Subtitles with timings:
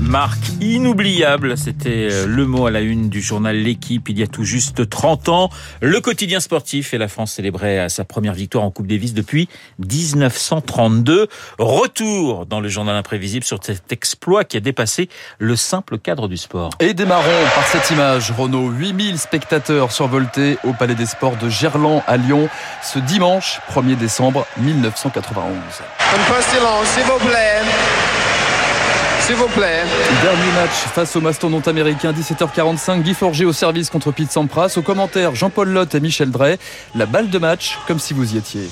[0.00, 4.26] Marc, inoubliable, c'était euh, le mot à la une du journal L'équipe il y a
[4.26, 5.50] tout juste 30 ans.
[5.82, 11.28] Le quotidien sportif et la France célébrait sa première victoire en Coupe Davis depuis 1932.
[11.58, 16.36] Retour dans le journal imprévisible sur cet exploit qui a dépassé le simple cadre du
[16.36, 16.70] sport.
[16.80, 18.32] Et démarrons par cette image.
[18.32, 22.48] Renault, 8000 spectateurs survoltés au Palais des Sports de Gerland à Lyon
[22.82, 25.44] ce dimanche 1er décembre 1991.
[25.44, 27.69] Un peu silence, s'il vous plaît.
[29.30, 29.84] S'il vous plaît.
[30.24, 33.02] Dernier match face au mastodonte américain, 17h45.
[33.02, 34.74] Guy Forger au service contre Pete Sampras.
[34.76, 36.58] Au commentaire, Jean-Paul Lotte et Michel Drey.
[36.96, 38.68] La balle de match, comme si vous y étiez.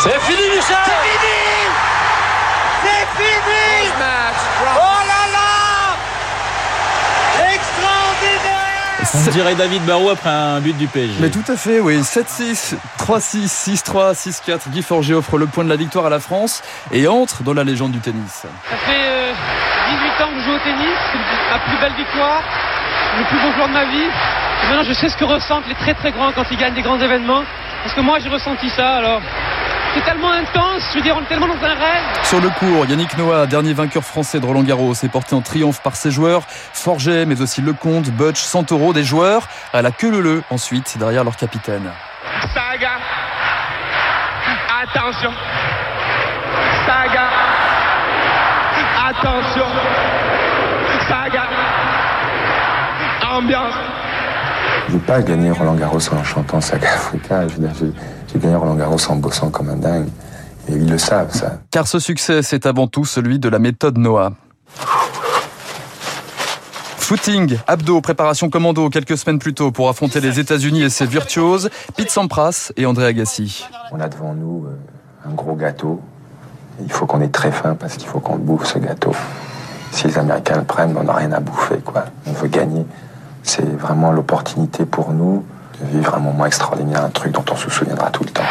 [0.00, 1.42] C'est fini, Michel C'est fini
[2.84, 4.42] C'est fini Match.
[4.76, 5.96] Oh là là
[7.52, 11.14] Extraordinaire On dirait David Barrault après un but du PSG.
[11.20, 12.00] Mais tout à fait, oui.
[12.00, 14.70] 7-6, 3-6, 6-3, 6-4.
[14.70, 17.62] Guy Forger offre le point de la victoire à la France et entre dans la
[17.62, 18.42] légende du tennis.
[18.42, 19.32] Ça fait euh,
[20.18, 22.42] 18 ans que je joue au tennis, c'est ma plus belle victoire,
[23.18, 24.02] le plus beau jour de ma vie.
[24.02, 26.82] Et maintenant, je sais ce que ressentent les très très grands quand ils gagnent des
[26.82, 27.44] grands événements.
[27.84, 29.20] Parce que moi, j'ai ressenti ça, alors
[29.94, 32.02] c'est tellement intense, je veux dire, on est tellement dans un rêve.
[32.24, 35.80] Sur le cours, Yannick Noah, dernier vainqueur français de Roland Garros, est porté en triomphe
[35.82, 36.42] par ses joueurs.
[36.48, 41.36] Forget, mais aussi Lecomte, Butch, Santoro, des joueurs à la queue leu ensuite derrière leur
[41.36, 41.90] capitaine.
[42.52, 42.98] Saga
[44.82, 45.32] Attention
[46.86, 47.28] Saga
[49.08, 49.66] Attention
[51.08, 51.44] Saga
[53.30, 53.74] Ambiance
[54.88, 57.46] Je n'ai pas gagné Roland Garros en chantant Saga Africa.
[57.48, 57.92] Je veux dire,
[58.34, 60.08] J'ai gagné Roland Garros en bossant comme un dingue.
[60.68, 61.58] Et ils le savent, ça.
[61.70, 64.32] Car ce succès, c'est avant tout celui de la méthode Noah.
[66.96, 71.68] Footing, abdos, préparation commando quelques semaines plus tôt pour affronter les États-Unis et ses virtuoses,
[71.96, 73.66] Pete Sampras et André Agassi.
[73.92, 76.00] On a devant nous euh, un gros gâteau.
[76.82, 79.12] Il faut qu'on ait très faim parce qu'il faut qu'on le bouffe, ce gâteau.
[79.92, 82.06] Si les Américains le prennent, on n'a rien à bouffer, quoi.
[82.26, 82.86] On veut gagner.
[83.42, 85.44] C'est vraiment l'opportunité pour nous
[85.80, 88.42] de vivre un moment extraordinaire, un truc dont on se souviendra tout le temps.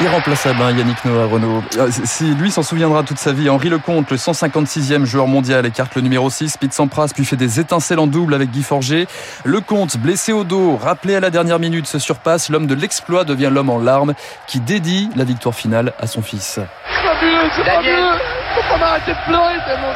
[0.00, 1.62] Irremplaçable, hein, Yannick Noah, Renault.
[1.76, 5.94] Euh, Si lui s'en souviendra toute sa vie, Henri Lecomte, le 156e joueur mondial, écarte
[5.94, 6.56] le numéro 6.
[6.56, 9.06] Pete Sampras puis fait des étincelles en double avec Guy Forger.
[9.44, 12.48] Lecomte, blessé au dos, rappelé à la dernière minute, se surpasse.
[12.48, 14.14] L'homme de l'exploit devient l'homme en larmes
[14.46, 16.58] qui dédie la victoire finale à son fils.
[16.60, 18.18] C'est fabuleux, c'est fabuleux
[18.54, 19.92] Faut pas m'arrêter de pleurer tellement.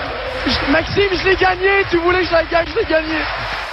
[0.71, 3.17] Maxime, je l'ai gagné, tu voulais que je la gagne, je l'ai gagné.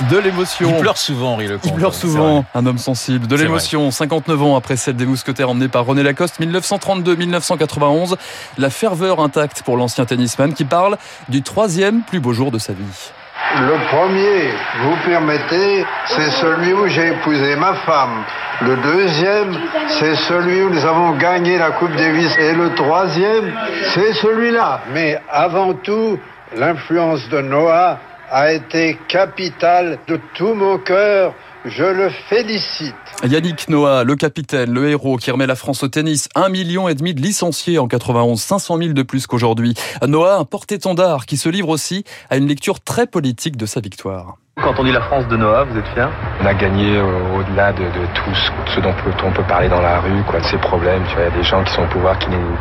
[0.10, 0.70] De l'émotion.
[0.70, 1.66] Il pleure souvent, Henri Lecomte.
[1.66, 3.28] Il pleure souvent, un homme sensible.
[3.28, 8.16] De l'émotion, 59 ans après celle des mousquetaires emmenés par René Lacoste, 1932-1991.
[8.58, 10.98] La ferveur intacte pour l'ancien tennisman qui parle
[11.30, 13.12] du troisième plus beau jour de sa vie.
[13.60, 14.54] Le premier,
[14.84, 18.24] vous permettez, c'est celui où j'ai épousé ma femme.
[18.62, 19.58] Le deuxième,
[20.00, 22.36] c'est celui où nous avons gagné la Coupe Davis.
[22.40, 23.54] Et le troisième,
[23.94, 24.82] c'est celui-là.
[24.94, 26.18] Mais avant tout,
[26.56, 28.00] l'influence de Noah
[28.32, 31.34] a été capitale de tout mon cœur.
[31.64, 32.96] Je le félicite.
[33.24, 36.96] Yannick Noah, le capitaine, le héros qui remet la France au tennis, un million et
[36.96, 39.76] demi de licenciés en 91, 500 000 de plus qu'aujourd'hui.
[40.08, 44.38] Noah, un porte-étendard qui se livre aussi à une lecture très politique de sa victoire.
[44.56, 46.10] Quand on dit la France de Noah, vous êtes fier?
[46.42, 49.70] On a gagné euh, au-delà de, de tout ce, ce dont peut- on peut parler
[49.70, 51.04] dans la rue, quoi, de ces problèmes.
[51.08, 52.58] Tu vois, il y a des gens qui sont au pouvoir qui nous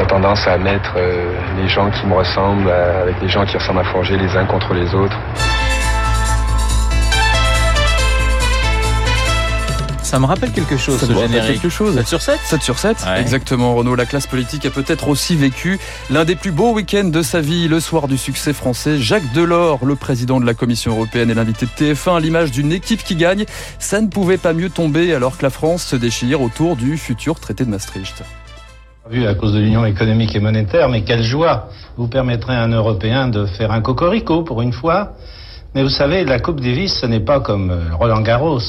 [0.00, 3.56] ont tendance à mettre euh, les gens qui me ressemblent euh, avec les gens qui
[3.56, 5.16] ressemblent à Forger les uns contre les autres.
[10.02, 11.60] Ça me rappelle quelque chose, Ça ce vous rappelle générique.
[11.60, 13.20] quelque chose 7 sur 7 7 sur 7, Ouais.
[13.20, 13.94] exactement Renaud.
[13.94, 15.78] La classe politique a peut-être aussi vécu
[16.08, 18.96] l'un des plus beaux week-ends de sa vie, le soir du succès français.
[18.98, 22.72] Jacques Delors, le président de la Commission européenne et l'invité de TF1 à l'image d'une
[22.72, 23.44] équipe qui gagne.
[23.78, 27.38] Ça ne pouvait pas mieux tomber alors que la France se déchire autour du futur
[27.38, 28.22] traité de Maastricht.
[29.10, 32.68] Vu à cause de l'union économique et monétaire, mais quelle joie Vous permettrez à un
[32.72, 35.14] Européen de faire un cocorico pour une fois.
[35.74, 38.60] Mais vous savez, la Coupe Davis, ce n'est pas comme euh, Roland Garros.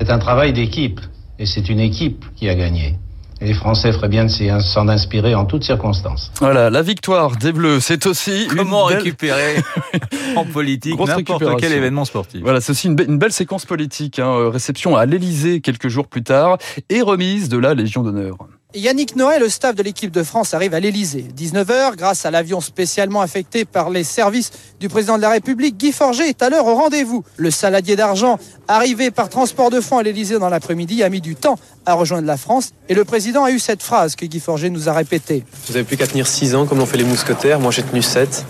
[0.00, 1.00] C'est un travail d'équipe.
[1.38, 2.96] Et c'est une équipe qui a gagné.
[3.40, 4.30] Et les Français feraient bien de
[4.60, 6.30] s'en inspirer en toutes circonstances.
[6.38, 9.04] Voilà, la victoire des Bleus, c'est aussi Comment une belle...
[9.04, 9.56] récupérer
[10.36, 14.20] en politique n'importe quel événement sportif Voilà, c'est aussi une, be- une belle séquence politique.
[14.20, 14.28] hein.
[14.28, 16.58] Euh, Réception à l'Élysée quelques jours plus tard
[16.88, 18.36] et remise de la Légion d'honneur.
[18.76, 21.26] Yannick Noël, le staff de l'équipe de France, arrive à l'Elysée.
[21.36, 24.50] 19h, grâce à l'avion spécialement affecté par les services
[24.80, 27.22] du président de la République, Guy Forger est à l'heure au rendez-vous.
[27.36, 28.36] Le saladier d'argent,
[28.66, 31.56] arrivé par transport de fonds à l'Elysée dans l'après-midi, a mis du temps
[31.86, 32.72] à rejoindre la France.
[32.88, 35.44] Et le président a eu cette phrase que Guy Forger nous a répétée.
[35.68, 37.60] Vous avez plus qu'à tenir 6 ans comme l'ont fait les mousquetaires.
[37.60, 38.44] Moi, j'ai tenu 7.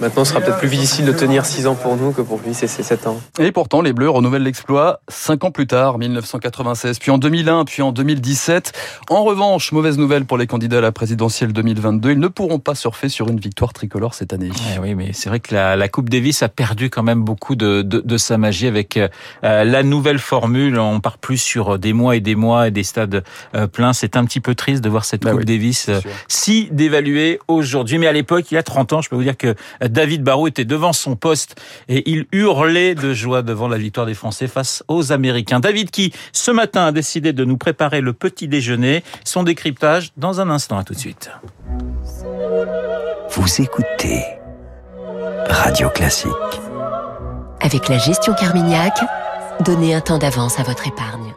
[0.00, 2.52] Maintenant, ce sera peut-être plus difficile de tenir 6 ans pour nous que pour lui,
[2.54, 3.20] c'est 7 ans.
[3.38, 7.82] Et pourtant, les Bleus renouvellent l'exploit 5 ans plus tard, 1996, puis en 2001, puis
[7.82, 8.72] en 2017.
[9.10, 12.74] En revanche, mauvaise nouvelle pour les candidats à la présidentielle 2022, ils ne pourront pas
[12.74, 14.50] surfer sur une victoire tricolore cette année.
[14.74, 17.54] Eh oui, mais c'est vrai que la, la, Coupe Davis a perdu quand même beaucoup
[17.54, 19.08] de, de, de sa magie avec euh,
[19.42, 20.78] la nouvelle formule.
[20.78, 23.92] On part plus sur des mois et des mois et des stades euh, pleins.
[23.92, 27.40] C'est un petit peu triste de voir cette bah Coupe oui, Davis euh, si dévaluée
[27.48, 27.98] aujourd'hui.
[27.98, 29.54] Mais à l'époque, il y a 30 ans, je peux vous dire que
[29.88, 34.14] David Barrault était devant son poste et il hurlait de joie devant la victoire des
[34.14, 35.60] Français face aux Américains.
[35.60, 39.02] David qui, ce matin, a décidé de nous préparer le petit déjeuner.
[39.24, 40.78] Son décryptage dans un instant.
[40.78, 41.30] À tout de suite.
[43.30, 44.24] Vous écoutez
[45.48, 46.30] Radio Classique.
[47.60, 48.98] Avec la gestion Carmignac,
[49.60, 51.34] donnez un temps d'avance à votre épargne.